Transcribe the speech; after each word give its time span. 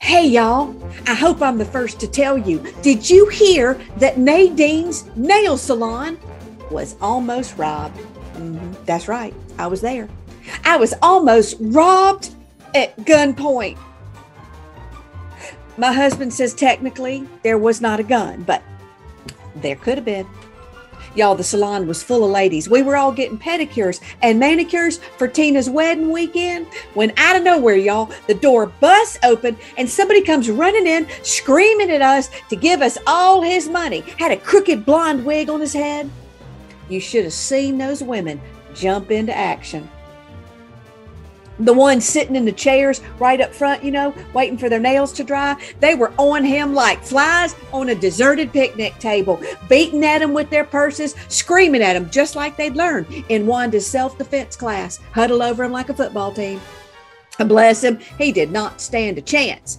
Hey, 0.00 0.26
y'all. 0.28 0.74
I 1.06 1.14
hope 1.14 1.40
I'm 1.40 1.58
the 1.58 1.64
first 1.64 1.98
to 2.00 2.06
tell 2.06 2.36
you. 2.36 2.62
Did 2.82 3.08
you 3.08 3.28
hear 3.28 3.80
that 3.96 4.18
Nadine's 4.18 5.04
nail 5.16 5.56
salon 5.56 6.18
was 6.70 6.96
almost 7.00 7.56
robbed? 7.56 7.96
Mm-hmm. 8.34 8.84
That's 8.84 9.08
right. 9.08 9.34
I 9.58 9.66
was 9.66 9.80
there. 9.80 10.08
I 10.64 10.76
was 10.76 10.94
almost 11.00 11.56
robbed 11.60 12.34
at 12.74 12.96
gunpoint. 12.98 13.78
My 15.78 15.92
husband 15.92 16.32
says 16.32 16.54
technically 16.54 17.26
there 17.42 17.58
was 17.58 17.80
not 17.80 17.98
a 17.98 18.04
gun, 18.04 18.42
but 18.42 18.62
there 19.56 19.76
could 19.76 19.96
have 19.96 20.04
been. 20.04 20.26
Y'all, 21.14 21.34
the 21.34 21.44
salon 21.44 21.86
was 21.86 22.02
full 22.02 22.24
of 22.24 22.30
ladies. 22.30 22.68
We 22.68 22.82
were 22.82 22.96
all 22.96 23.12
getting 23.12 23.38
pedicures 23.38 24.00
and 24.22 24.38
manicures 24.38 24.98
for 25.18 25.28
Tina's 25.28 25.70
wedding 25.70 26.10
weekend 26.10 26.66
when 26.94 27.12
out 27.16 27.36
of 27.36 27.42
nowhere, 27.42 27.76
y'all, 27.76 28.10
the 28.26 28.34
door 28.34 28.66
busts 28.80 29.18
open 29.24 29.56
and 29.76 29.88
somebody 29.88 30.22
comes 30.22 30.50
running 30.50 30.86
in 30.86 31.06
screaming 31.22 31.90
at 31.90 32.02
us 32.02 32.30
to 32.48 32.56
give 32.56 32.82
us 32.82 32.98
all 33.06 33.42
his 33.42 33.68
money. 33.68 34.00
Had 34.18 34.32
a 34.32 34.36
crooked 34.36 34.84
blonde 34.84 35.24
wig 35.24 35.48
on 35.48 35.60
his 35.60 35.72
head. 35.72 36.10
You 36.88 37.00
should 37.00 37.24
have 37.24 37.32
seen 37.32 37.78
those 37.78 38.02
women 38.02 38.40
jump 38.74 39.10
into 39.10 39.36
action 39.36 39.88
the 41.58 41.72
ones 41.72 42.04
sitting 42.04 42.36
in 42.36 42.44
the 42.44 42.52
chairs 42.52 43.00
right 43.18 43.40
up 43.40 43.54
front, 43.54 43.82
you 43.82 43.90
know, 43.90 44.14
waiting 44.34 44.58
for 44.58 44.68
their 44.68 44.80
nails 44.80 45.12
to 45.14 45.24
dry, 45.24 45.56
they 45.80 45.94
were 45.94 46.12
on 46.18 46.44
him 46.44 46.74
like 46.74 47.02
flies 47.02 47.54
on 47.72 47.90
a 47.90 47.94
deserted 47.94 48.52
picnic 48.52 48.98
table, 48.98 49.40
beating 49.68 50.04
at 50.04 50.22
him 50.22 50.32
with 50.32 50.50
their 50.50 50.64
purses, 50.64 51.14
screaming 51.28 51.82
at 51.82 51.96
him 51.96 52.10
just 52.10 52.36
like 52.36 52.56
they'd 52.56 52.76
learned 52.76 53.06
in 53.28 53.46
Wanda's 53.46 53.86
self 53.86 54.18
defense 54.18 54.56
class, 54.56 54.98
huddle 55.12 55.42
over 55.42 55.64
him 55.64 55.72
like 55.72 55.88
a 55.88 55.94
football 55.94 56.32
team. 56.32 56.60
And 57.38 57.48
Bless 57.48 57.84
him, 57.84 57.98
he 58.18 58.32
did 58.32 58.50
not 58.50 58.80
stand 58.80 59.18
a 59.18 59.22
chance. 59.22 59.78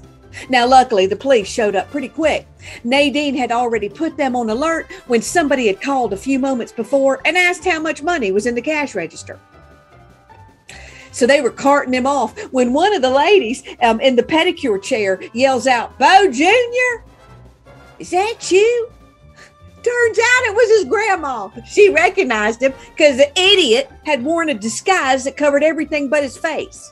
Now, 0.50 0.68
luckily, 0.68 1.08
the 1.08 1.16
police 1.16 1.48
showed 1.48 1.76
up 1.76 1.90
pretty 1.90 2.10
quick. 2.10 2.48
Nadine 2.84 3.36
had 3.36 3.52
already 3.52 3.90
put 3.90 4.18
them 4.18 4.36
on 4.36 4.50
alert 4.50 4.92
when 5.08 5.22
somebody 5.22 5.68
had 5.68 5.82
called 5.82 6.14
a 6.14 6.18
few 6.18 6.38
moments 6.38 6.72
before 6.72 7.22
and 7.26 7.38
asked 7.38 7.66
how 7.66 7.80
much 7.80 8.04
money 8.04 8.32
was 8.32 8.46
in 8.46 8.54
the 8.54 8.62
cash 8.62 8.94
register. 8.94 9.40
So 11.18 11.26
they 11.26 11.42
were 11.42 11.50
carting 11.50 11.96
him 11.96 12.06
off 12.06 12.40
when 12.54 12.74
one 12.74 12.94
of 12.94 13.02
the 13.02 13.10
ladies 13.10 13.64
um, 13.82 14.00
in 14.02 14.16
the 14.16 14.22
pedicure 14.22 14.80
chair 14.80 15.20
yells 15.34 15.66
out, 15.66 15.98
Bo 15.98 16.32
Jr., 16.32 17.04
is 17.98 18.12
that 18.12 18.52
you? 18.52 18.92
Turns 19.78 20.20
out 20.20 20.46
it 20.46 20.54
was 20.54 20.70
his 20.78 20.84
grandma. 20.84 21.50
She 21.68 21.90
recognized 21.90 22.62
him 22.62 22.72
because 22.96 23.18
the 23.18 23.32
idiot 23.32 23.90
had 24.06 24.24
worn 24.24 24.50
a 24.50 24.54
disguise 24.54 25.24
that 25.24 25.36
covered 25.36 25.64
everything 25.64 26.08
but 26.08 26.22
his 26.22 26.38
face. 26.38 26.92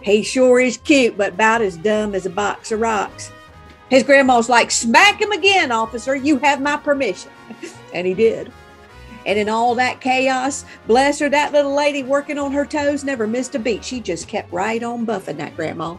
He 0.00 0.22
sure 0.22 0.58
is 0.58 0.78
cute, 0.78 1.18
but 1.18 1.34
about 1.34 1.60
as 1.60 1.76
dumb 1.76 2.14
as 2.14 2.24
a 2.24 2.30
box 2.30 2.72
of 2.72 2.80
rocks. 2.80 3.30
His 3.90 4.04
grandma's 4.04 4.48
like, 4.48 4.70
smack 4.70 5.20
him 5.20 5.32
again, 5.32 5.70
officer. 5.70 6.16
You 6.16 6.38
have 6.38 6.62
my 6.62 6.78
permission. 6.78 7.30
and 7.92 8.06
he 8.06 8.14
did. 8.14 8.50
And 9.26 9.38
in 9.38 9.48
all 9.48 9.74
that 9.76 10.00
chaos, 10.00 10.64
bless 10.86 11.18
her, 11.18 11.28
that 11.30 11.52
little 11.52 11.74
lady 11.74 12.02
working 12.02 12.38
on 12.38 12.52
her 12.52 12.66
toes 12.66 13.04
never 13.04 13.26
missed 13.26 13.54
a 13.54 13.58
beat. 13.58 13.84
She 13.84 14.00
just 14.00 14.28
kept 14.28 14.52
right 14.52 14.82
on 14.82 15.06
buffing 15.06 15.38
that 15.38 15.56
grandma. 15.56 15.96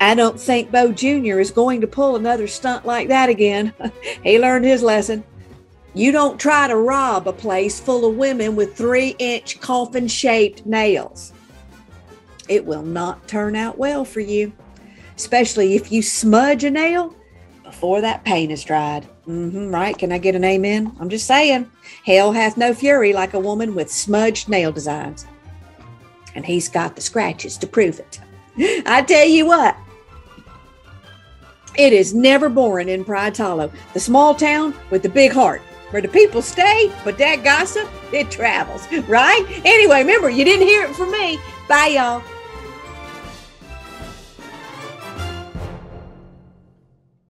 I 0.00 0.14
don't 0.14 0.40
think 0.40 0.70
Bo 0.70 0.92
Jr. 0.92 1.38
is 1.38 1.50
going 1.50 1.80
to 1.80 1.86
pull 1.86 2.16
another 2.16 2.46
stunt 2.46 2.84
like 2.84 3.08
that 3.08 3.28
again. 3.28 3.72
he 4.24 4.38
learned 4.38 4.64
his 4.64 4.82
lesson. 4.82 5.24
You 5.94 6.10
don't 6.10 6.40
try 6.40 6.68
to 6.68 6.76
rob 6.76 7.28
a 7.28 7.32
place 7.32 7.78
full 7.78 8.08
of 8.08 8.16
women 8.16 8.56
with 8.56 8.76
three 8.76 9.14
inch 9.18 9.60
coffin 9.60 10.08
shaped 10.08 10.64
nails. 10.64 11.32
It 12.48 12.64
will 12.64 12.82
not 12.82 13.28
turn 13.28 13.54
out 13.54 13.78
well 13.78 14.04
for 14.04 14.20
you, 14.20 14.52
especially 15.16 15.74
if 15.74 15.92
you 15.92 16.02
smudge 16.02 16.64
a 16.64 16.70
nail 16.70 17.14
before 17.72 18.02
that 18.02 18.22
paint 18.22 18.52
is 18.52 18.62
dried. 18.62 19.08
Mm-hmm, 19.26 19.70
right? 19.70 19.96
Can 19.96 20.12
I 20.12 20.18
get 20.18 20.34
an 20.34 20.44
amen? 20.44 20.94
I'm 21.00 21.08
just 21.08 21.26
saying. 21.26 21.70
Hell 22.04 22.30
hath 22.30 22.58
no 22.58 22.74
fury 22.74 23.14
like 23.14 23.32
a 23.32 23.40
woman 23.40 23.74
with 23.74 23.90
smudged 23.90 24.48
nail 24.48 24.70
designs. 24.70 25.26
And 26.34 26.44
he's 26.44 26.68
got 26.68 26.94
the 26.94 27.00
scratches 27.00 27.56
to 27.56 27.66
prove 27.66 27.98
it. 27.98 28.20
I 28.86 29.02
tell 29.02 29.26
you 29.26 29.46
what, 29.46 29.74
it 31.76 31.94
is 31.94 32.12
never 32.12 32.50
boring 32.50 32.90
in 32.90 33.06
Pride 33.06 33.36
Hollow, 33.36 33.72
the 33.94 34.00
small 34.00 34.34
town 34.34 34.74
with 34.90 35.02
the 35.02 35.08
big 35.08 35.32
heart, 35.32 35.62
where 35.90 36.02
the 36.02 36.08
people 36.08 36.42
stay, 36.42 36.92
but 37.04 37.16
that 37.16 37.42
gossip, 37.42 37.88
it 38.12 38.30
travels, 38.30 38.86
right? 39.08 39.44
Anyway, 39.64 39.98
remember, 39.98 40.28
you 40.28 40.44
didn't 40.44 40.66
hear 40.66 40.84
it 40.84 40.94
from 40.94 41.10
me. 41.10 41.40
Bye, 41.68 41.94
y'all. 41.94 42.22